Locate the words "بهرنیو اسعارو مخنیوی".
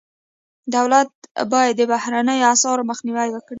1.91-3.29